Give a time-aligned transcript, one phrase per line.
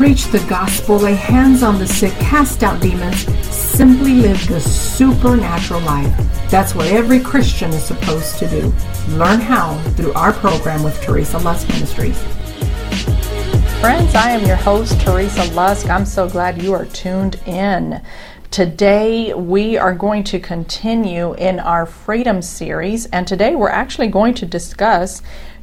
[0.00, 3.18] preach the gospel, lay hands on the sick, cast out demons,
[3.54, 6.10] simply live the supernatural life.
[6.48, 8.72] That's what every Christian is supposed to do.
[9.08, 12.18] Learn how through our program with Teresa Lusk Ministries.
[13.82, 15.90] Friends, I am your host, Teresa Lusk.
[15.90, 18.00] I'm so glad you are tuned in.
[18.50, 24.32] Today, we are going to continue in our Freedom series, and today we're actually going
[24.34, 25.20] to discuss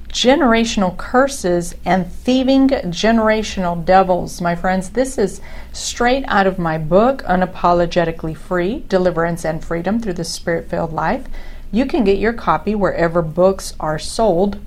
[0.09, 4.41] generational curses and thieving generational devils.
[4.41, 5.41] My friends, this is
[5.73, 11.27] straight out of my book, Unapologetically Free Deliverance and Freedom Through the Spirit Filled Life.
[11.71, 14.59] You can get your copy wherever books are sold.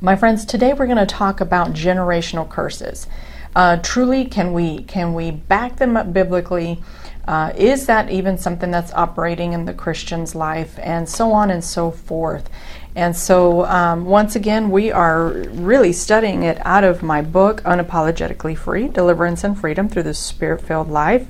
[0.00, 3.08] My friends, today we're going to talk about generational curses.
[3.56, 6.80] Uh, truly, can we can we back them up biblically?
[7.26, 11.64] Uh, is that even something that's operating in the Christian's life, and so on and
[11.64, 12.48] so forth?
[12.98, 18.58] And so, um, once again, we are really studying it out of my book, Unapologetically
[18.58, 21.24] Free Deliverance and Freedom Through the Spirit Filled Life.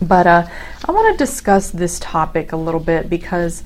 [0.00, 0.46] But uh,
[0.84, 3.64] I want to discuss this topic a little bit because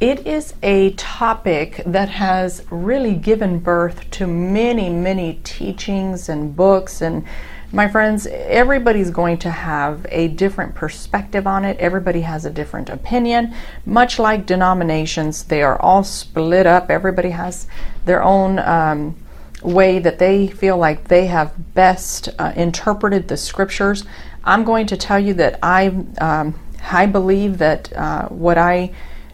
[0.00, 7.02] it is a topic that has really given birth to many, many teachings and books
[7.02, 7.22] and
[7.70, 11.76] my friends, everybody's going to have a different perspective on it.
[11.78, 13.54] Everybody has a different opinion.
[13.84, 16.90] Much like denominations, they are all split up.
[16.90, 17.66] Everybody has
[18.06, 19.16] their own um,
[19.62, 24.04] way that they feel like they have best uh, interpreted the scriptures.
[24.44, 25.88] I'm going to tell you that I,
[26.20, 26.58] um,
[26.90, 28.92] I believe that uh, what I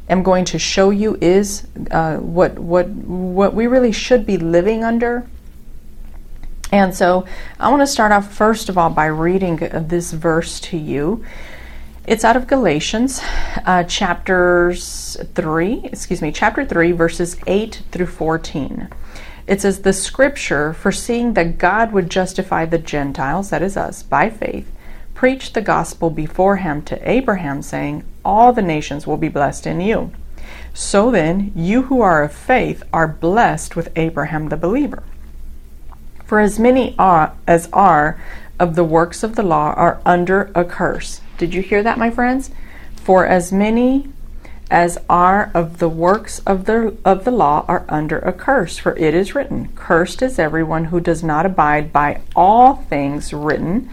[0.08, 4.84] am going to show you is uh, what what what we really should be living
[4.84, 5.26] under
[6.72, 7.26] and so
[7.58, 11.24] I want to start off first of all by reading this verse to you.
[12.06, 13.22] It's out of Galatians,
[13.64, 18.90] uh, chapters 3, excuse me, chapter 3, verses 8 through 14.
[19.46, 24.28] It says, The scripture, foreseeing that God would justify the Gentiles, that is us, by
[24.28, 24.70] faith,
[25.14, 30.12] preached the gospel beforehand to Abraham, saying, All the nations will be blessed in you.
[30.74, 35.04] So then, you who are of faith are blessed with Abraham the believer.
[36.26, 38.20] For as many as are
[38.58, 41.20] of the works of the law are under a curse.
[41.38, 42.50] Did you hear that, my friends?
[42.96, 44.08] For as many
[44.70, 48.96] as are of the works of the of the law are under a curse for
[48.96, 53.90] it is written cursed is everyone who does not abide by all things written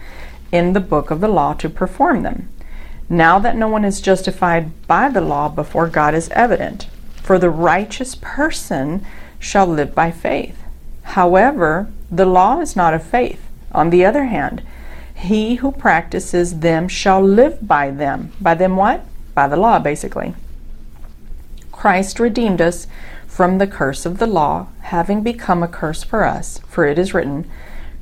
[0.50, 2.48] in the book of the law to perform them
[3.08, 7.50] now that no one is justified by the law before God is evident for the
[7.50, 9.04] righteous person
[9.38, 10.58] shall live by faith
[11.02, 13.40] however the law is not of faith.
[13.72, 14.62] On the other hand,
[15.14, 18.32] he who practices them shall live by them.
[18.40, 19.04] By them what?
[19.34, 20.34] By the law, basically.
[21.72, 22.86] Christ redeemed us
[23.26, 26.60] from the curse of the law, having become a curse for us.
[26.68, 27.50] For it is written,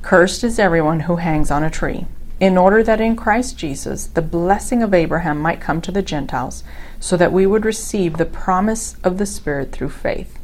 [0.01, 2.05] Cursed is everyone who hangs on a tree,
[2.39, 6.65] in order that in Christ Jesus the blessing of Abraham might come to the Gentiles,
[6.99, 10.37] so that we would receive the promise of the Spirit through faith.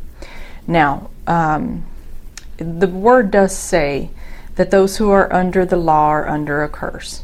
[0.65, 1.85] Now, um,
[2.57, 4.09] the word does say
[4.55, 7.23] that those who are under the law are under a curse.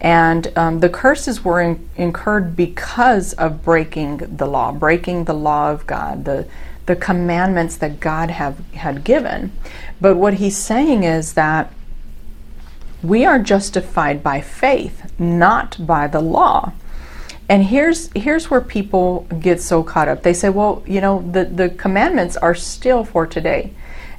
[0.00, 5.72] And um, the curses were in, incurred because of breaking the law, breaking the law
[5.72, 6.46] of God, the,
[6.86, 9.52] the commandments that God have, had given.
[10.00, 11.72] But what he's saying is that
[13.02, 16.72] we are justified by faith, not by the law.
[17.48, 20.22] And here's here's where people get so caught up.
[20.22, 23.72] They say, well, you know, the, the commandments are still for today.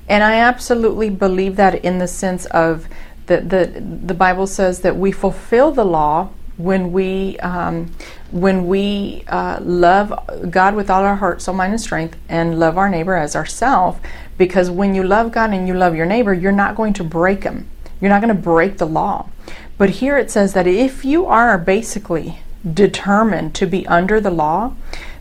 [0.10, 2.88] And I absolutely believe that in the sense of
[3.28, 7.90] the, the, the Bible says that we fulfill the law when we um,
[8.32, 10.12] when we uh, love
[10.50, 14.00] God with all our heart, soul, mind, and strength, and love our neighbor as ourself.
[14.38, 17.44] Because when you love God and you love your neighbor, you're not going to break
[17.44, 17.70] him.
[18.02, 19.30] You're not going to break the law.
[19.78, 22.40] But here it says that if you are basically
[22.74, 24.76] determined to be under the law,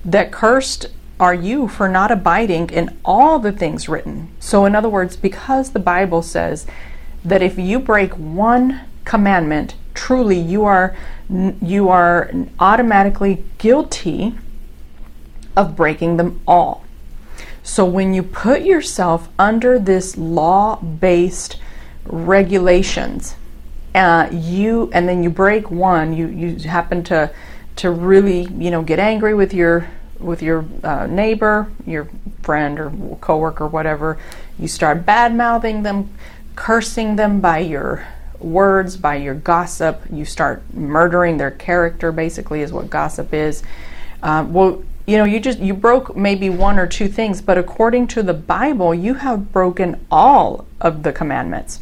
[0.05, 0.87] that cursed
[1.21, 4.29] are you for not abiding in all the things written?
[4.39, 6.67] So, in other words, because the Bible says
[7.25, 10.97] that if you break one commandment, truly you are
[11.61, 14.35] you are automatically guilty
[15.57, 16.85] of breaking them all.
[17.63, 21.59] So when you put yourself under this law-based
[22.07, 23.35] regulations,
[23.95, 27.31] uh, you and then you break one, you you happen to
[27.77, 29.89] to really you know get angry with your
[30.19, 32.09] with your uh, neighbor, your
[32.43, 34.19] friend or coworker, whatever,
[34.59, 36.11] you start bad mouthing them,
[36.57, 38.07] cursing them by your
[38.41, 40.03] words, by your gossip.
[40.11, 42.13] You start murdering their character.
[42.13, 43.63] Basically, is what gossip is.
[44.23, 48.09] Uh, well, you know, you just you broke maybe one or two things, but according
[48.09, 51.81] to the Bible, you have broken all of the commandments.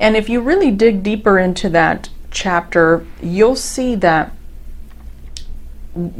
[0.00, 4.32] And if you really dig deeper into that chapter, you'll see that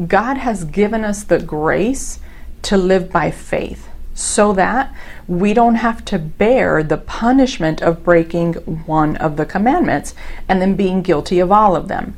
[0.06, 2.20] God has given us the grace
[2.62, 4.92] to live by faith so that
[5.28, 8.54] we don't have to bear the punishment of breaking
[8.86, 10.14] one of the commandments
[10.48, 12.16] and then being guilty of all of them.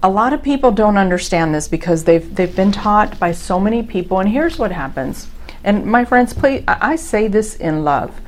[0.00, 3.82] A lot of people don't understand this because they've they've been taught by so many
[3.82, 5.26] people and here's what happens.
[5.64, 8.20] And my friends, please I say this in love.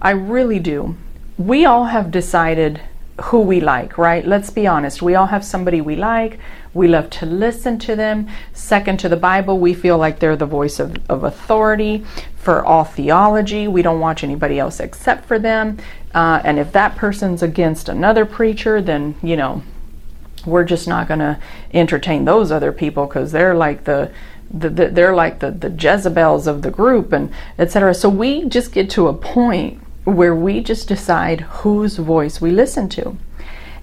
[0.00, 0.96] I really do.
[1.36, 2.80] We all have decided
[3.22, 4.24] who we like, right?
[4.24, 5.02] Let's be honest.
[5.02, 6.38] We all have somebody we like.
[6.74, 8.28] We love to listen to them.
[8.52, 12.04] Second to the Bible, we feel like they're the voice of, of authority
[12.36, 13.68] for all theology.
[13.68, 15.78] We don't watch anybody else except for them.
[16.12, 19.62] Uh, and if that person's against another preacher, then, you know,
[20.44, 21.38] we're just not going to
[21.72, 24.12] entertain those other people because they're like the,
[24.50, 27.94] the, the, they're like the, the Jezebels of the group and etc.
[27.94, 32.88] So we just get to a point where we just decide whose voice we listen
[32.90, 33.16] to.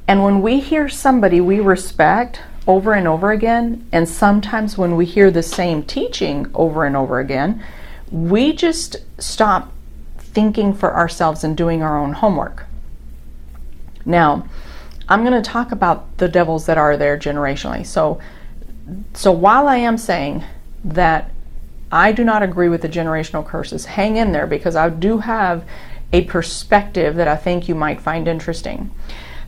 [0.07, 5.05] And when we hear somebody we respect over and over again, and sometimes when we
[5.05, 7.63] hear the same teaching over and over again,
[8.11, 9.71] we just stop
[10.17, 12.65] thinking for ourselves and doing our own homework.
[14.05, 14.47] Now,
[15.09, 17.85] I'm going to talk about the devils that are there generationally.
[17.85, 18.19] So,
[19.13, 20.43] so while I am saying
[20.83, 21.31] that
[21.91, 25.65] I do not agree with the generational curses, hang in there because I do have
[26.13, 28.91] a perspective that I think you might find interesting.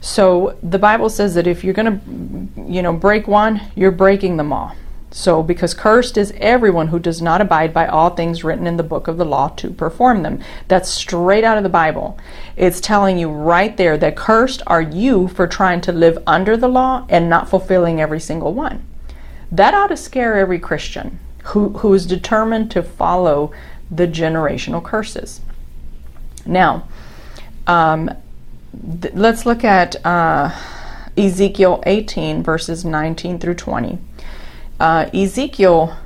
[0.04, 4.36] So the Bible says that if you're going to, you know, break one, you're breaking
[4.36, 4.76] them all.
[5.12, 8.84] So, because cursed is everyone who does not abide by all things written in the
[8.84, 10.42] book of the law to perform them.
[10.68, 12.20] That's straight out of the Bible.
[12.58, 16.68] It's telling you right there that cursed are you for trying to live under the
[16.68, 18.86] law and not fulfilling every single one.
[19.54, 23.54] That ought to scare every Christian who, who is determined to follow
[23.90, 25.40] the generational curses.
[26.46, 26.90] Now,
[27.68, 28.10] um,
[29.02, 30.52] th- let's look at uh,
[31.18, 34.00] Ezekiel 18, verses 19 through 20.
[34.80, 35.98] Uh, Ezekiel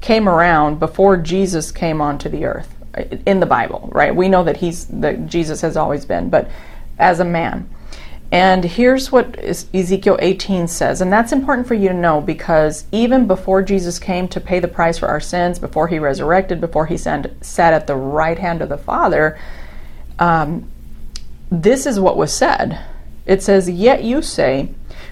[0.00, 4.14] came around before Jesus came onto the earth uh, in the Bible, right?
[4.14, 6.50] We know that he's that Jesus has always been, but
[6.98, 7.68] as a man.
[8.32, 13.28] And here's what Ezekiel 18 says, and that's important for you to know because even
[13.28, 16.96] before Jesus came to pay the price for our sins, before he resurrected, before he
[16.96, 19.38] sat at the right hand of the Father,
[20.18, 20.68] um,
[21.50, 22.80] this is what was said.
[23.24, 24.70] It says, Yet you say,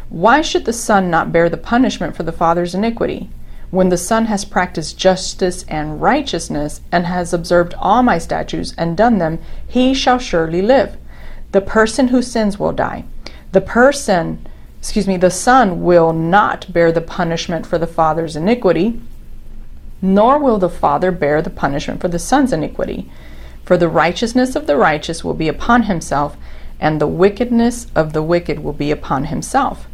[0.08, 3.30] Why should the Son not bear the punishment for the Father's iniquity?
[3.70, 8.96] When the Son has practiced justice and righteousness, and has observed all my statutes and
[8.96, 10.96] done them, he shall surely live.
[11.50, 13.04] The person who sins will die.
[13.50, 14.46] The person,
[14.78, 19.00] excuse me, the Son will not bear the punishment for the Father's iniquity,
[20.00, 23.10] nor will the Father bear the punishment for the Son's iniquity.
[23.64, 26.36] For the righteousness of the righteous will be upon himself,
[26.78, 29.86] and the wickedness of the wicked will be upon himself.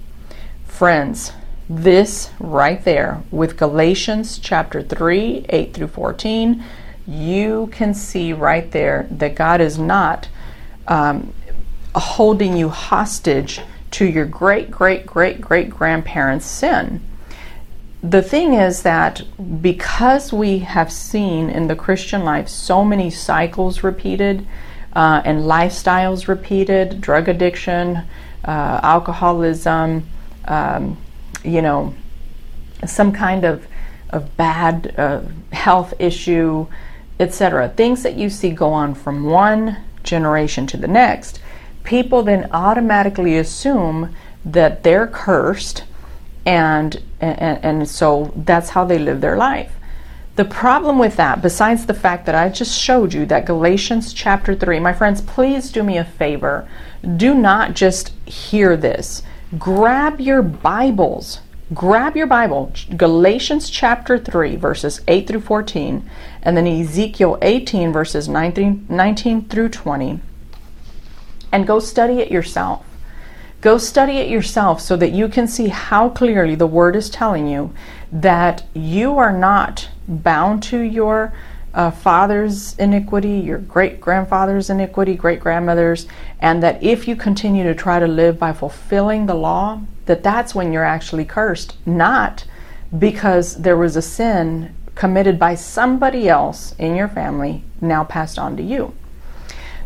[0.66, 1.32] Friends,
[1.68, 6.64] this right there with Galatians chapter 3, 8 through 14,
[7.06, 10.28] you can see right there that God is not
[10.88, 11.32] um,
[11.94, 13.60] holding you hostage
[13.92, 17.00] to your great, great, great, great grandparents' sin.
[18.02, 19.22] The thing is that
[19.60, 24.46] because we have seen in the Christian life so many cycles repeated
[24.94, 27.98] uh, and lifestyles repeated, drug addiction,
[28.44, 30.06] uh, alcoholism,
[30.46, 30.96] um,
[31.44, 31.94] you know,
[32.86, 33.66] some kind of,
[34.08, 35.20] of bad uh,
[35.52, 36.66] health issue,
[37.20, 37.68] etc.
[37.68, 41.40] Things that you see go on from one generation to the next
[41.84, 45.84] people then automatically assume that they're cursed
[46.46, 49.72] and, and and so that's how they live their life.
[50.36, 54.54] The problem with that, besides the fact that I just showed you that Galatians chapter
[54.54, 56.68] 3, my friends, please do me a favor.
[57.16, 59.22] Do not just hear this.
[59.58, 61.40] Grab your Bibles.
[61.74, 66.08] Grab your Bible, Galatians chapter 3, verses 8 through 14,
[66.42, 70.20] and then Ezekiel 18, verses 19, 19 through 20
[71.52, 72.84] and go study it yourself.
[73.60, 77.46] Go study it yourself so that you can see how clearly the Word is telling
[77.46, 77.74] you
[78.10, 81.34] that you are not bound to your
[81.74, 86.06] uh, father's iniquity, your great grandfather's iniquity, great grandmother's,
[86.40, 90.54] and that if you continue to try to live by fulfilling the law, that that's
[90.54, 92.44] when you're actually cursed, not
[92.98, 98.56] because there was a sin committed by somebody else in your family now passed on
[98.56, 98.92] to you.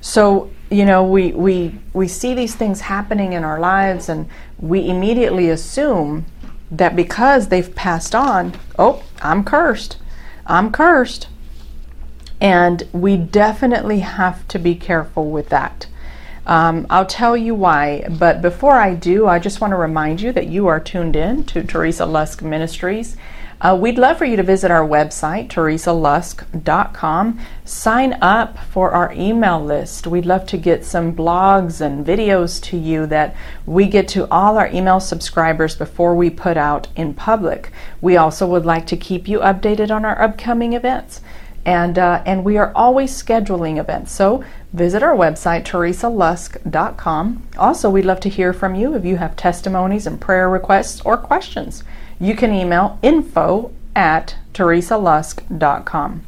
[0.00, 4.28] So you know, we, we, we see these things happening in our lives and
[4.58, 6.26] we immediately assume
[6.70, 9.98] that because they've passed on, oh, I'm cursed.
[10.46, 11.28] I'm cursed.
[12.40, 15.86] And we definitely have to be careful with that.
[16.46, 20.30] Um, I'll tell you why, but before I do, I just want to remind you
[20.32, 23.16] that you are tuned in to Teresa Lusk Ministries.
[23.64, 27.40] Uh, we'd love for you to visit our website, teresalusk.com.
[27.64, 30.06] Sign up for our email list.
[30.06, 34.58] We'd love to get some blogs and videos to you that we get to all
[34.58, 37.72] our email subscribers before we put out in public.
[38.02, 41.22] We also would like to keep you updated on our upcoming events.
[41.64, 44.12] And, uh, and we are always scheduling events.
[44.12, 44.44] So
[44.74, 47.42] visit our website, teresalusk.com.
[47.56, 51.16] Also, we'd love to hear from you if you have testimonies and prayer requests or
[51.16, 51.82] questions
[52.20, 56.24] you can email info at teresalusk.com.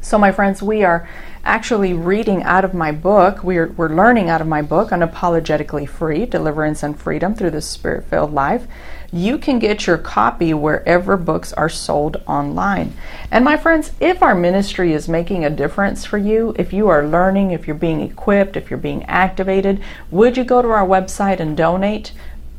[0.00, 1.08] So, my friends, we are
[1.44, 3.42] actually reading out of my book.
[3.42, 8.04] We're, we're learning out of my book, Unapologetically Free Deliverance and Freedom Through the Spirit
[8.04, 8.68] Filled Life.
[9.12, 12.96] You can get your copy wherever books are sold online.
[13.32, 17.06] And, my friends, if our ministry is making a difference for you, if you are
[17.06, 21.40] learning, if you're being equipped, if you're being activated, would you go to our website
[21.40, 22.12] and donate?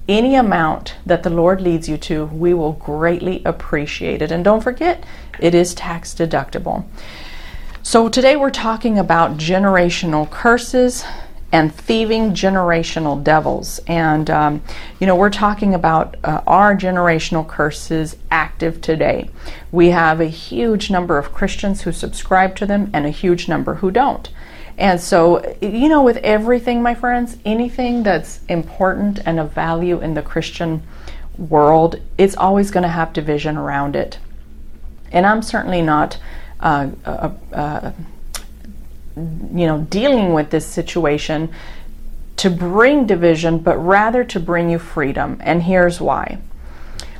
[0.07, 4.31] Any amount that the Lord leads you to, we will greatly appreciate it.
[4.31, 5.05] And don't forget,
[5.39, 6.85] it is tax deductible.
[7.83, 11.05] So today we're talking about generational curses
[11.51, 13.79] and thieving generational devils.
[13.87, 14.61] And, um,
[14.99, 19.29] you know, we're talking about uh, our generational curses active today.
[19.71, 23.75] We have a huge number of Christians who subscribe to them and a huge number
[23.75, 24.29] who don't.
[24.77, 30.13] And so, you know, with everything, my friends, anything that's important and of value in
[30.13, 30.83] the Christian
[31.37, 34.19] world, it's always going to have division around it.
[35.11, 36.19] And I'm certainly not,
[36.59, 37.91] uh, uh, uh,
[39.15, 41.49] you know, dealing with this situation
[42.35, 45.39] to bring division, but rather to bring you freedom.
[45.43, 46.37] And here's why.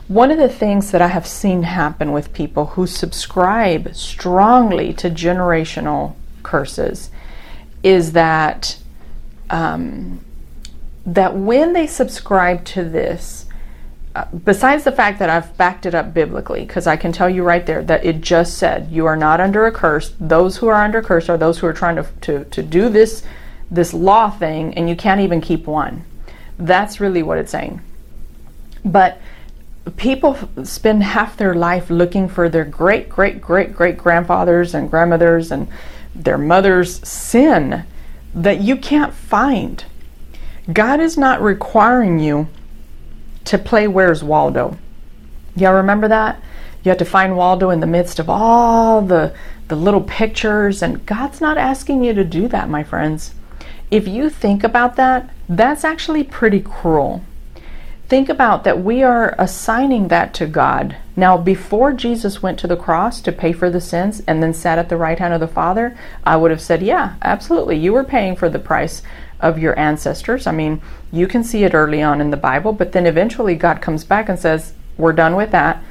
[0.08, 5.10] One of the things that I have seen happen with people who subscribe strongly to
[5.10, 7.10] generational curses
[7.88, 8.78] is that
[9.50, 10.20] um,
[11.06, 13.46] that when they subscribe to this,
[14.14, 17.44] uh, besides the fact that I've backed it up biblically, because I can tell you
[17.44, 20.14] right there that it just said you are not under a curse.
[20.20, 23.24] Those who are under curse are those who are trying to, to, to do this
[23.72, 26.04] this law thing, and you can't even keep one.
[26.60, 27.82] That's really what it's saying.
[28.84, 29.22] But
[29.96, 35.52] people spend half their life looking for their great great great great grandfathers and grandmothers
[35.52, 35.70] and
[36.16, 37.86] their mother's sin
[38.34, 39.84] that you can't find.
[40.72, 42.48] God is not requiring you
[43.46, 44.78] to play Where's Waldo.
[45.56, 46.42] Y'all remember that?
[46.84, 49.34] You have to find Waldo in the midst of all the,
[49.68, 53.34] the little pictures, and God's not asking you to do that, my friends.
[53.90, 57.24] If you think about that, that's actually pretty cruel
[58.08, 60.96] think about that we are assigning that to God.
[61.16, 64.80] Now, before Jesus went to the cross to pay for the sins and then sat
[64.80, 67.78] at the right hand of the Father, I would have said, Yeah, absolutely.
[67.78, 69.02] You were paying for the price
[69.40, 70.48] of your ancestors.
[70.48, 73.82] I mean, you can see it early on in the Bible, but then eventually God
[73.82, 75.84] comes back and says, We're done with that.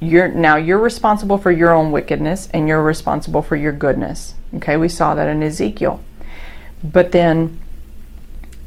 [0.00, 4.34] You're now you're responsible for your own wickedness and you're responsible for your goodness.
[4.54, 6.02] Okay, we saw that in Ezekiel.
[6.82, 7.58] But then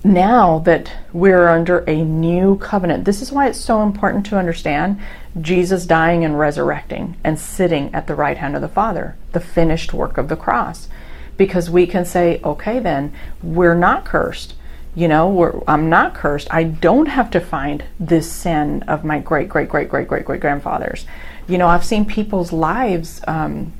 [0.04, 3.06] now that we're under a new covenant.
[3.06, 5.00] This is why it's so important to understand
[5.39, 9.94] Jesus dying and resurrecting and sitting at the right hand of the Father, the finished
[9.94, 10.88] work of the cross.
[11.36, 13.13] Because we can say, okay, then,
[13.44, 14.56] we're not cursed.
[14.96, 16.48] You know, I'm not cursed.
[16.51, 20.42] I don't have to find this sin of my great, great, great, great, great, great
[20.42, 21.06] grandfathers.
[21.48, 23.74] You know, I've seen people's lives um,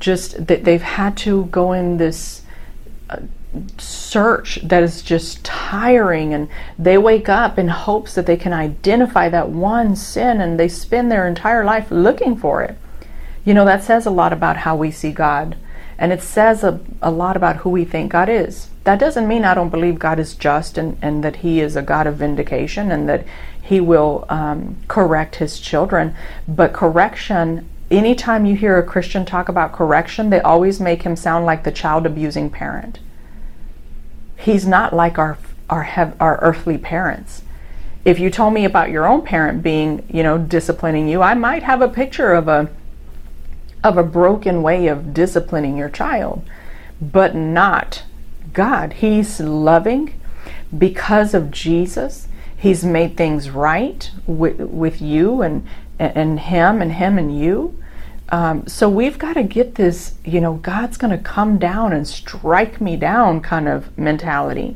[0.00, 2.42] just that they've had to go in this.
[3.10, 3.18] Uh,
[3.78, 9.28] search that is just tiring and they wake up in hopes that they can identify
[9.28, 12.76] that one sin and they spend their entire life looking for it.
[13.44, 15.56] You know, that says a lot about how we see God
[15.98, 18.70] and it says a, a lot about who we think God is.
[18.84, 21.82] That doesn't mean I don't believe God is just and, and that He is a
[21.82, 23.24] God of vindication and that
[23.62, 26.14] He will um, correct His children.
[26.48, 31.44] But correction, anytime you hear a Christian talk about correction, they always make him sound
[31.44, 32.98] like the child abusing parent
[34.42, 35.38] He's not like our
[35.70, 37.42] our our earthly parents.
[38.04, 41.62] If you told me about your own parent being, you know, disciplining you, I might
[41.62, 42.68] have a picture of a
[43.84, 46.44] of a broken way of disciplining your child,
[47.00, 48.04] but not
[48.52, 48.94] God.
[48.94, 50.20] He's loving
[50.76, 52.28] because of Jesus.
[52.56, 55.66] He's made things right with, with you and
[55.98, 57.81] and him and him and you.
[58.32, 62.08] Um, so we've got to get this, you know, God's going to come down and
[62.08, 64.74] strike me down kind of mentality.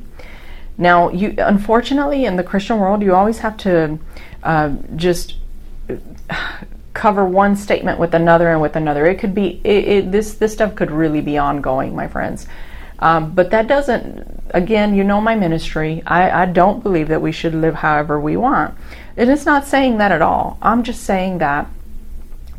[0.76, 3.98] Now, you unfortunately in the Christian world, you always have to
[4.42, 5.36] uh, just
[6.92, 9.06] cover one statement with another and with another.
[9.06, 12.46] It could be it, it, this this stuff could really be ongoing, my friends.
[12.98, 16.02] Um, but that doesn't again, you know my ministry.
[16.06, 18.74] I, I don't believe that we should live however we want.
[19.16, 20.58] And it's not saying that at all.
[20.60, 21.70] I'm just saying that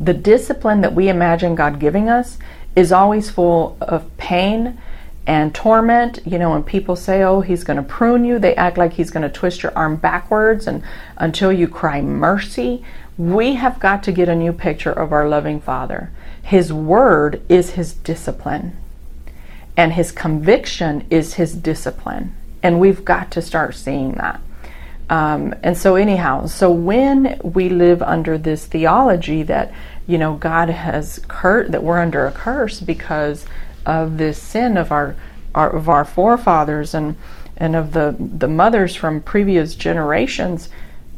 [0.00, 2.38] the discipline that we imagine God giving us
[2.76, 4.80] is always full of pain
[5.26, 6.20] and torment.
[6.24, 9.10] You know, when people say, "Oh, he's going to prune you," they act like he's
[9.10, 10.82] going to twist your arm backwards and
[11.16, 12.84] until you cry mercy.
[13.16, 16.10] We have got to get a new picture of our loving Father.
[16.40, 18.76] His word is his discipline.
[19.76, 22.34] And his conviction is his discipline.
[22.62, 24.40] And we've got to start seeing that.
[25.10, 29.72] Um, and so, anyhow, so when we live under this theology that,
[30.06, 33.46] you know, God has cur- that we're under a curse because
[33.86, 35.16] of this sin of our,
[35.54, 37.16] our of our forefathers and
[37.56, 40.68] and of the the mothers from previous generations,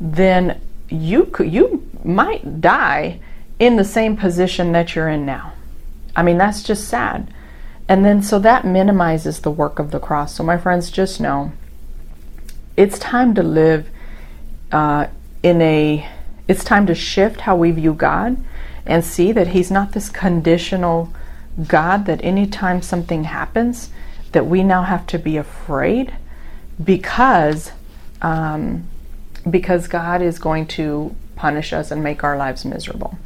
[0.00, 3.18] then you could you might die
[3.58, 5.52] in the same position that you're in now.
[6.14, 7.32] I mean, that's just sad.
[7.88, 10.36] And then so that minimizes the work of the cross.
[10.36, 11.52] So my friends, just know
[12.76, 13.88] it's time to live
[14.72, 15.06] uh,
[15.42, 16.08] in a
[16.48, 18.36] it's time to shift how we view God
[18.86, 21.12] and see that he's not this conditional
[21.66, 23.90] God that anytime something happens
[24.32, 26.14] that we now have to be afraid
[26.82, 27.72] because
[28.22, 28.84] um,
[29.48, 33.16] because God is going to punish us and make our lives miserable.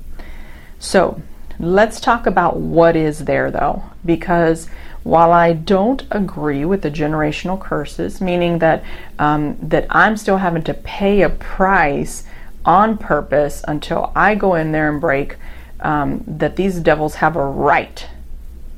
[0.79, 1.21] So
[1.59, 4.69] let's talk about what is there though, because
[5.05, 8.83] while I don't agree with the generational curses, meaning that
[9.19, 12.25] um, that I'm still having to pay a price
[12.65, 15.37] on purpose until I go in there and break,
[15.81, 18.07] um, that these devils have a right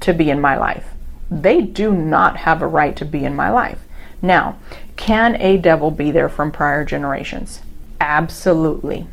[0.01, 0.89] to be in my life.
[1.31, 3.79] They do not have a right to be in my life.
[4.21, 4.59] Now,
[4.97, 7.63] can a devil be there from prior generations?
[8.01, 9.07] Absolutely.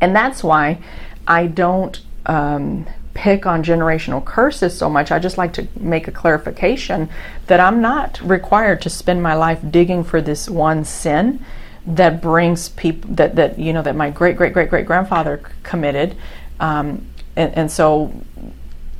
[0.00, 0.78] And that's why
[1.26, 5.10] I don't um, pick on generational curses so much.
[5.10, 7.08] I just like to make a clarification
[7.46, 11.44] that I'm not required to spend my life digging for this one sin
[11.86, 16.16] that brings people that that you know that my great great great great grandfather committed,
[16.60, 18.12] um, and, and so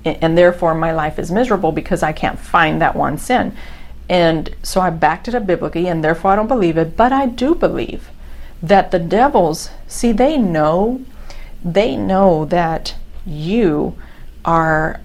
[0.04, 3.54] and therefore my life is miserable because I can't find that one sin.
[4.08, 6.96] And so I backed it up biblically, and therefore I don't believe it.
[6.96, 8.08] But I do believe
[8.62, 11.04] that the devils see they know
[11.64, 12.94] they know that
[13.26, 13.96] you
[14.44, 15.00] are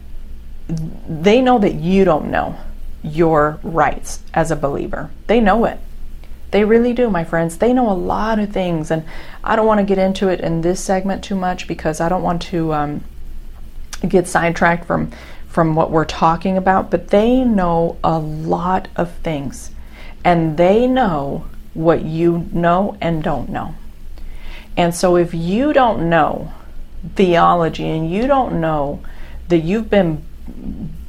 [1.08, 2.58] they know that you don't know
[3.04, 5.12] your rights as a believer.
[5.28, 5.80] They know it.
[6.51, 7.58] They really do, my friends.
[7.58, 9.04] They know a lot of things, and
[9.43, 12.23] I don't want to get into it in this segment too much because I don't
[12.23, 13.04] want to um,
[14.08, 15.12] get sidetracked from
[15.47, 16.89] from what we're talking about.
[16.89, 19.71] But they know a lot of things,
[20.23, 23.75] and they know what you know and don't know.
[24.78, 26.54] And so, if you don't know
[27.15, 29.02] theology and you don't know
[29.48, 30.24] that you've been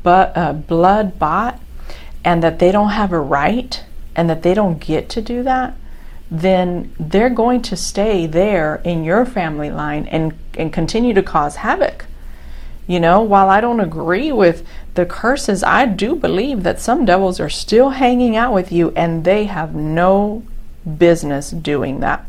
[0.03, 1.61] but, uh, blood bought
[2.25, 5.75] and that they don't have a right and that they don't get to do that,
[6.31, 11.57] then they're going to stay there in your family line and, and continue to cause
[11.57, 12.07] havoc.
[12.87, 17.41] You know, while I don't agree with the curses, I do believe that some devils
[17.41, 20.45] are still hanging out with you and they have no
[20.99, 22.25] business doing that.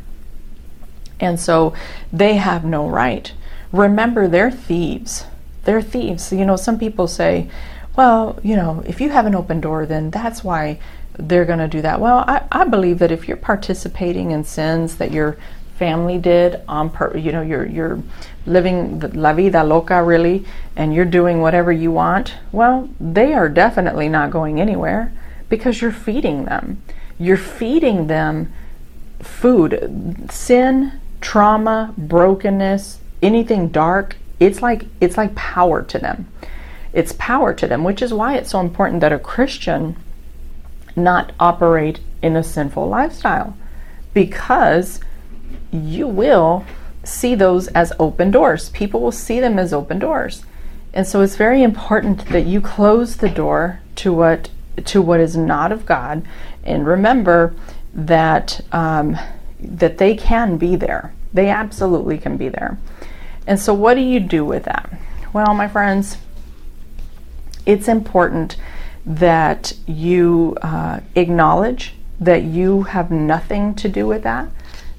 [1.19, 1.73] And so
[2.11, 3.33] they have no right
[3.77, 5.25] remember they're thieves.
[5.63, 6.31] They're thieves.
[6.31, 7.49] You know, some people say,
[7.95, 10.79] well, you know, if you have an open door, then that's why
[11.17, 11.99] they're going to do that.
[11.99, 15.37] Well, I, I believe that if you're participating in sins that your
[15.77, 18.01] family did on per, you know, you're you're
[18.45, 22.35] living la vida loca really, and you're doing whatever you want.
[22.51, 25.11] Well, they are definitely not going anywhere
[25.49, 26.81] because you're feeding them.
[27.19, 28.53] You're feeding them
[29.19, 36.27] food, sin, trauma, brokenness, anything dark, it's like it's like power to them.
[36.93, 39.95] It's power to them, which is why it's so important that a Christian
[40.95, 43.55] not operate in a sinful lifestyle
[44.13, 44.99] because
[45.71, 46.65] you will
[47.03, 48.69] see those as open doors.
[48.69, 50.43] People will see them as open doors.
[50.93, 54.49] And so it's very important that you close the door to what
[54.85, 56.23] to what is not of God
[56.63, 57.55] and remember
[57.93, 59.17] that um,
[59.59, 61.13] that they can be there.
[61.33, 62.77] They absolutely can be there.
[63.47, 64.91] And so, what do you do with that?
[65.33, 66.17] Well, my friends,
[67.65, 68.57] it's important
[69.05, 74.49] that you uh, acknowledge that you have nothing to do with that,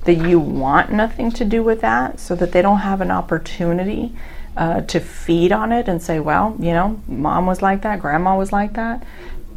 [0.05, 4.15] that you want nothing to do with that, so that they don't have an opportunity
[4.57, 8.37] uh, to feed on it and say, well, you know, mom was like that, grandma
[8.37, 9.05] was like that.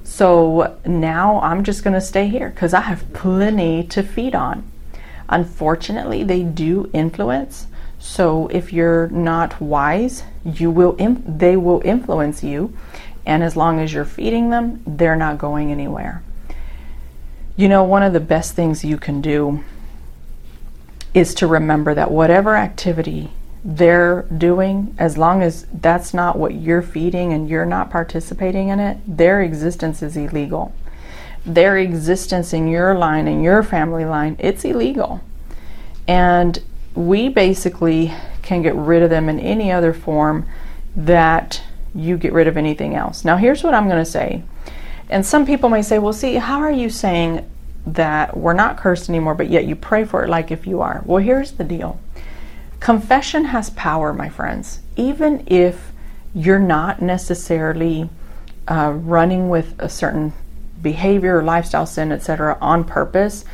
[0.04, 4.70] So now I'm just going to stay here because I have plenty to feed on.
[5.30, 7.68] Unfortunately, they do influence
[8.02, 12.76] so if you're not wise, you will they will influence you,
[13.28, 16.24] and as long as you're feeding them, they're not going anywhere.
[17.56, 19.64] You know, one of the best things you can do
[21.14, 23.30] is to remember that whatever activity
[23.64, 28.80] they're doing, as long as that's not what you're feeding and you're not participating in
[28.80, 30.74] it, their existence is illegal.
[31.46, 35.22] Their existence in your line, in your family line, it's illegal.
[36.08, 36.64] And
[36.96, 40.48] we basically can get rid of them in any other form
[40.96, 43.24] that you get rid of anything else.
[43.24, 44.44] Now, here's what I'm going to say.
[45.10, 47.50] And some people may say, well, see, how are you saying
[47.86, 51.02] that we're not cursed anymore, but yet you pray for it like if you are?
[51.06, 52.00] Well, here's the deal
[52.80, 54.80] confession has power, my friends.
[54.96, 55.92] Even if
[56.34, 58.10] you're not necessarily
[58.68, 60.34] uh, running with a certain
[60.82, 63.46] behavior, lifestyle sin, etc., on purpose,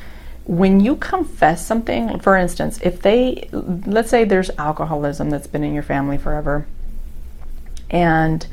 [0.47, 5.73] when you confess something, for instance, if they, let's say there's alcoholism that's been in
[5.73, 6.65] your family forever,
[7.89, 8.47] and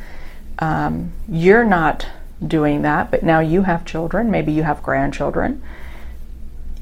[0.59, 2.09] um, you're not
[2.45, 5.63] doing that, but now you have children, maybe you have grandchildren,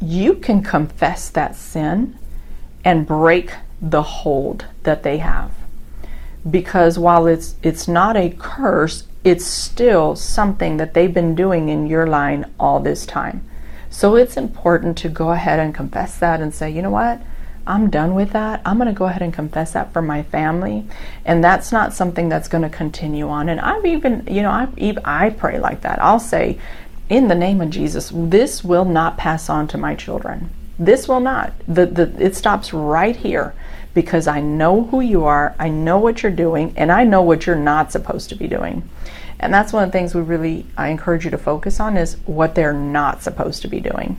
[0.01, 2.19] you can confess that sin
[2.83, 5.53] and break the hold that they have.
[6.51, 11.87] Because while it's it's not a curse, it's still something that they've been doing in
[11.87, 13.47] your line all this time.
[13.93, 17.21] So it's important to go ahead and confess that and say, you know what?
[17.67, 18.63] I'm done with that.
[18.65, 20.87] I'm going to go ahead and confess that for my family.
[21.27, 23.51] And that's not something that's going to continue on.
[23.51, 26.01] And I've even, you know, I, I pray like that.
[26.01, 26.59] I'll say,
[27.11, 30.49] in the name of Jesus, this will not pass on to my children.
[30.79, 31.53] This will not.
[31.69, 33.55] The, the, it stops right here
[33.93, 37.47] because I know who you are, I know what you're doing, and I know what
[37.47, 38.89] you're not supposed to be doing.
[39.43, 42.17] And that's one of the things we really I encourage you to focus on is
[42.27, 44.19] what they're not supposed to be doing.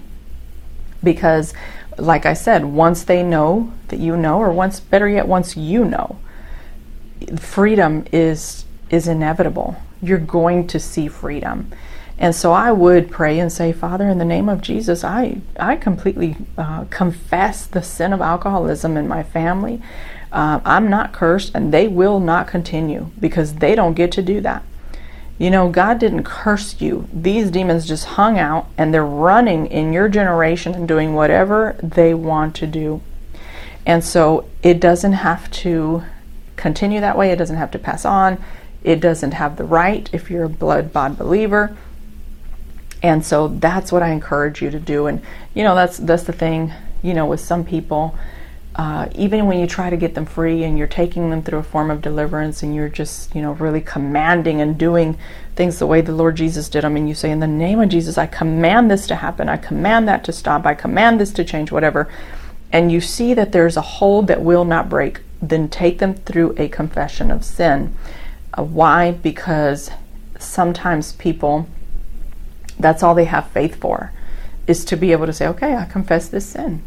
[1.02, 1.54] Because
[1.98, 5.86] like I said, once they know that you know or once better yet once you
[5.86, 6.18] know,
[7.38, 9.78] freedom is is inevitable.
[10.02, 11.72] You're going to see freedom.
[12.18, 15.78] And so I would pray and say, Father, in the name of Jesus, I, I
[15.78, 19.82] completely uh, confess the sin of alcoholism in my family.
[20.32, 24.42] Uh, I'm not cursed, and they will not continue because they don't get to do
[24.42, 24.64] that.
[25.38, 27.08] You know, God didn't curse you.
[27.12, 32.14] These demons just hung out and they're running in your generation and doing whatever they
[32.14, 33.02] want to do.
[33.86, 36.04] And so it doesn't have to
[36.56, 38.42] continue that way, it doesn't have to pass on.
[38.84, 41.76] It doesn't have the right if you're a blood bond believer.
[43.02, 45.08] And so that's what I encourage you to do.
[45.08, 45.22] And
[45.54, 46.74] you know, that's that's the thing.
[47.02, 48.16] You know, with some people,
[48.76, 51.64] uh, even when you try to get them free and you're taking them through a
[51.64, 55.18] form of deliverance and you're just you know really commanding and doing
[55.56, 57.90] things the way the Lord Jesus did them, and you say, in the name of
[57.90, 59.50] Jesus, I command this to happen.
[59.50, 60.66] I command that to stop.
[60.66, 61.72] I command this to change.
[61.72, 62.12] Whatever.
[62.72, 65.22] And you see that there's a hold that will not break.
[65.42, 67.96] Then take them through a confession of sin.
[68.58, 69.12] Uh, why?
[69.12, 69.92] Because
[70.40, 71.68] sometimes people
[72.80, 74.12] that's all they have faith for,
[74.68, 76.82] is to be able to say, okay, I confess this sin,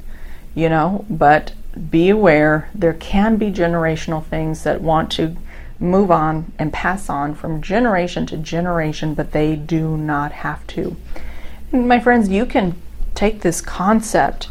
[0.54, 5.36] you know, but be aware there can be generational things that want to
[5.78, 10.96] move on and pass on from generation to generation, but they do not have to.
[11.70, 12.74] And my friends, you can
[13.14, 14.48] take this concept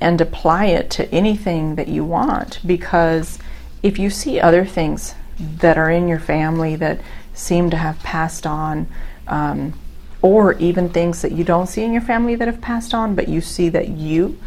[0.00, 3.38] and apply it to anything that you want because
[3.82, 7.00] if you see other things that are in your family that
[7.34, 8.86] seem to have passed on,
[9.26, 9.78] um,
[10.22, 13.28] or even things that you don't see in your family that have passed on, but
[13.28, 14.38] you see that you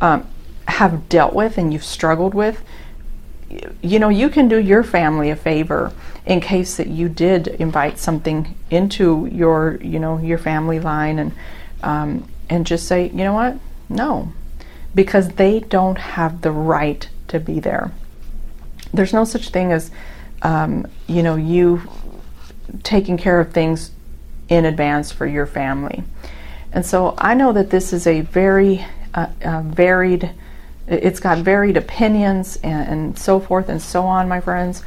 [0.00, 0.26] um,
[0.68, 2.62] have dealt with and you've struggled with,
[3.82, 5.92] you know, you can do your family a favor
[6.24, 11.32] in case that you did invite something into your, you know, your family line and
[11.82, 13.56] um, and just say, you know what,
[13.88, 14.32] no,
[14.94, 17.92] because they don't have the right to be there.
[18.92, 19.90] There's no such thing as,
[20.42, 21.82] um, you know, you
[22.82, 23.90] taking care of things
[24.48, 26.04] in advance for your family.
[26.72, 30.30] And so I know that this is a very uh, uh, varied,
[30.86, 34.82] it's got varied opinions and, and, so forth and so on, my friends.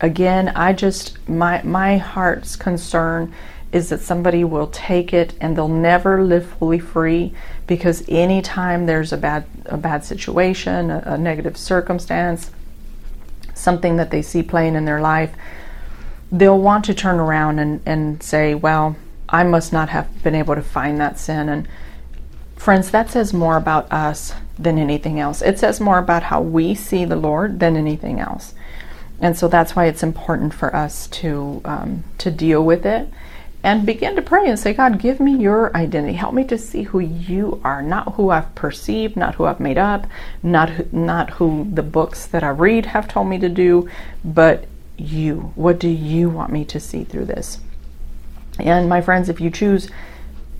[0.00, 3.34] Again, I just, my, my heart's concern
[3.72, 7.34] is that somebody will take it and they'll never live fully free
[7.66, 12.50] because anytime there's a bad, a bad situation, a, a negative circumstance,
[13.54, 15.34] something that they see playing in their life,
[16.30, 18.96] they'll want to turn around and, and say, well,
[19.28, 21.48] I must not have been able to find that sin.
[21.48, 21.66] And
[22.62, 25.42] friends, that says more about us than anything else.
[25.42, 28.54] It says more about how we see the Lord than anything else.
[29.20, 33.08] And so that's why it's important for us to um, to deal with it
[33.62, 36.14] and begin to pray and say, God, give me your identity.
[36.14, 39.78] Help me to see who you are, not who I've perceived, not who I've made
[39.78, 40.06] up,
[40.42, 43.88] not who, not who the books that I read have told me to do,
[44.24, 44.64] but
[44.96, 45.52] you.
[45.54, 47.60] What do you want me to see through this?
[48.58, 49.88] And my friends, if you choose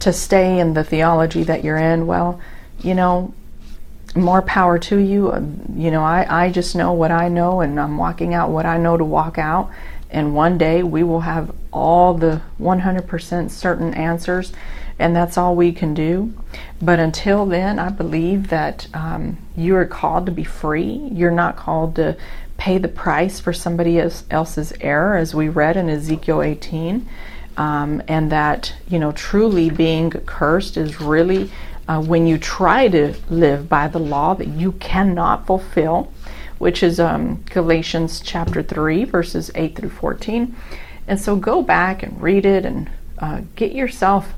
[0.03, 2.41] to stay in the theology that you're in, well,
[2.81, 3.33] you know,
[4.17, 5.33] more power to you.
[5.33, 8.67] Um, you know, I, I just know what I know and I'm walking out what
[8.67, 9.71] I know to walk out.
[10.11, 14.53] And one day we will have all the 100% certain answers,
[14.99, 16.35] and that's all we can do.
[16.83, 21.09] But until then, I believe that um, you are called to be free.
[21.13, 22.19] You're not called to
[22.59, 27.09] pay the price for somebody else's error, as we read in Ezekiel 18.
[27.57, 31.51] Um, and that, you know, truly being cursed is really
[31.89, 36.13] uh, when you try to live by the law that you cannot fulfill,
[36.59, 40.57] which is um, Galatians chapter 3, verses 8 through 14.
[41.07, 44.33] And so go back and read it and uh, get yourself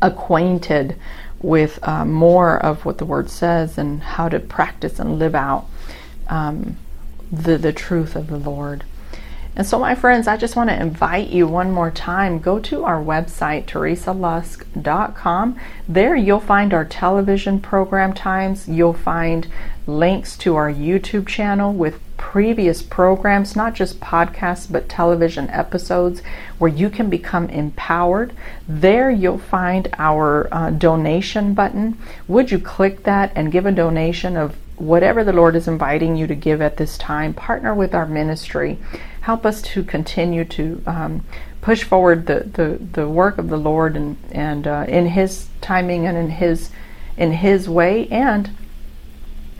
[0.00, 0.96] acquainted
[1.40, 5.66] with uh, more of what the word says and how to practice and live out
[6.28, 6.76] um,
[7.30, 8.84] the, the truth of the Lord.
[9.58, 12.38] And so, my friends, I just want to invite you one more time.
[12.38, 15.60] Go to our website, teresalusk.com.
[15.88, 18.68] There you'll find our television program times.
[18.68, 19.48] You'll find
[19.84, 26.22] links to our YouTube channel with previous programs, not just podcasts, but television episodes
[26.58, 28.32] where you can become empowered.
[28.68, 31.98] There you'll find our uh, donation button.
[32.28, 36.28] Would you click that and give a donation of whatever the Lord is inviting you
[36.28, 37.34] to give at this time?
[37.34, 38.78] Partner with our ministry
[39.28, 41.22] help us to continue to um,
[41.60, 46.06] push forward the, the, the work of the Lord and, and uh, in His timing
[46.06, 46.70] and in His
[47.18, 48.08] in His way.
[48.08, 48.48] And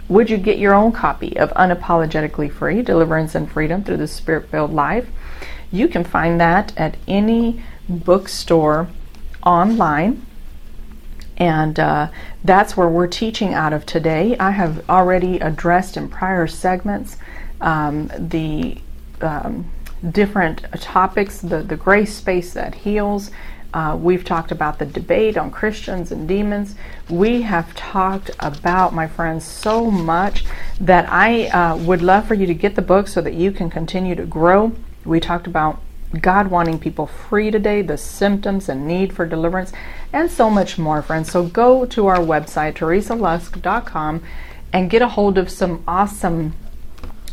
[0.08, 4.48] would you get your own copy of Unapologetically Free Deliverance and Freedom Through the Spirit
[4.48, 5.10] Filled Life?
[5.70, 8.88] You can find that at any bookstore
[9.42, 10.24] online.
[11.36, 12.08] And uh,
[12.42, 14.34] that's where we're teaching out of today.
[14.38, 17.18] I have already addressed in prior segments
[17.60, 18.78] um, the
[19.22, 19.70] um,
[20.10, 23.30] different topics the, the grace space that heals.
[23.74, 26.74] Uh, we've talked about the debate on Christians and demons.
[27.10, 30.44] We have talked about, my friends, so much
[30.80, 33.68] that I uh, would love for you to get the book so that you can
[33.68, 34.72] continue to grow.
[35.04, 35.80] We talked about
[36.18, 39.72] God wanting people free today, the symptoms and need for deliverance,
[40.14, 41.30] and so much more, friends.
[41.30, 44.22] So go to our website, teresalusk.com,
[44.72, 46.54] and get a hold of some awesome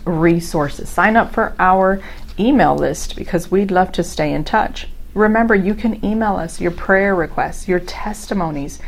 [0.06, 0.90] resources.
[0.90, 2.02] Sign up for our
[2.40, 4.88] email list because we'd love to stay in touch.
[5.14, 8.80] Remember, you can email us your prayer requests, your testimonies,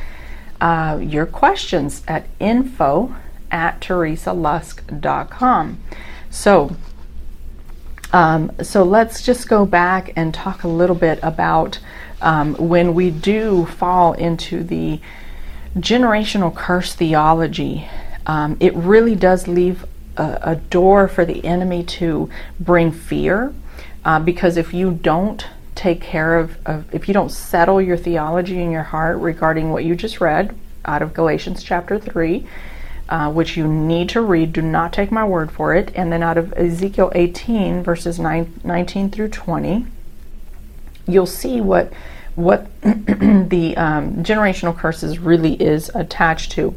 [0.60, 3.16] uh, your questions at info
[3.50, 5.80] at teresalusk.com.
[6.30, 6.76] So,
[8.12, 11.80] um, so let's just go back and talk a little bit about
[12.22, 15.00] um, when we do fall into the
[15.78, 17.88] generational curse theology.
[18.26, 19.86] Um, it really does leave
[20.18, 23.54] a, a door for the enemy to bring fear.
[24.04, 28.62] Uh, because if you don't take care of, of, if you don't settle your theology
[28.62, 32.46] in your heart regarding what you just read out of Galatians chapter 3,
[33.10, 36.24] uh, which you need to read, do not take my word for it, and then
[36.24, 39.86] out of Ezekiel 18, verses 9, 19 through 20,
[41.08, 41.94] you'll see what
[42.36, 46.76] what the um, generational curses really is attached to.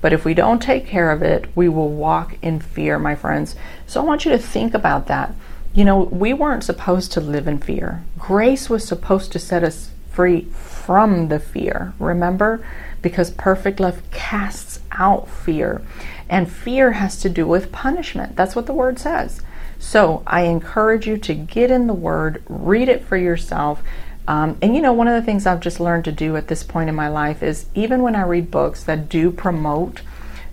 [0.00, 3.54] But if we don't take care of it, we will walk in fear, my friends.
[3.86, 5.34] So I want you to think about that.
[5.74, 8.02] You know, we weren't supposed to live in fear.
[8.18, 12.66] Grace was supposed to set us free from the fear, remember?
[13.02, 15.82] Because perfect love casts out fear.
[16.28, 18.36] And fear has to do with punishment.
[18.36, 19.40] That's what the word says.
[19.78, 23.82] So I encourage you to get in the word, read it for yourself,
[24.30, 26.62] um, and you know, one of the things I've just learned to do at this
[26.62, 30.02] point in my life is even when I read books that do promote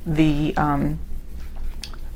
[0.04, 0.98] the um,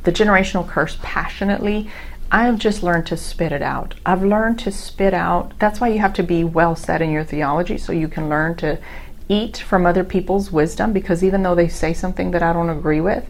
[0.02, 1.88] the generational curse passionately,
[2.32, 3.94] I have just learned to spit it out.
[4.04, 5.54] I've learned to spit out.
[5.60, 8.56] That's why you have to be well set in your theology so you can learn
[8.56, 8.80] to
[9.30, 13.02] eat from other people's wisdom because even though they say something that I don't agree
[13.02, 13.30] with,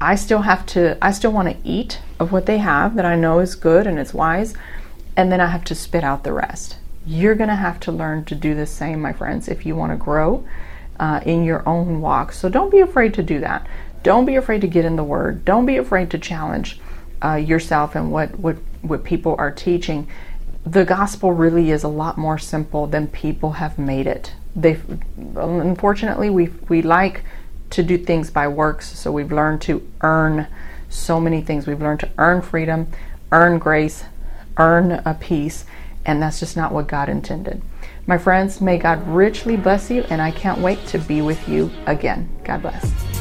[0.00, 3.14] I still have to I still want to eat of what they have that I
[3.14, 4.52] know is good and it's wise,
[5.16, 6.78] and then I have to spit out the rest.
[7.06, 9.92] You're going to have to learn to do the same, my friends, if you want
[9.92, 10.46] to grow
[11.00, 12.32] uh, in your own walk.
[12.32, 13.66] So don't be afraid to do that.
[14.02, 15.44] Don't be afraid to get in the Word.
[15.44, 16.80] Don't be afraid to challenge
[17.24, 20.08] uh, yourself and what, what, what people are teaching.
[20.64, 24.34] The gospel really is a lot more simple than people have made it.
[24.54, 24.78] They,
[25.36, 27.24] unfortunately, we we like
[27.70, 30.46] to do things by works, so we've learned to earn
[30.88, 31.66] so many things.
[31.66, 32.88] We've learned to earn freedom,
[33.32, 34.04] earn grace,
[34.58, 35.64] earn a peace,
[36.04, 37.62] and that's just not what God intended.
[38.06, 41.70] My friends, may God richly bless you, and I can't wait to be with you
[41.86, 42.28] again.
[42.44, 43.11] God bless.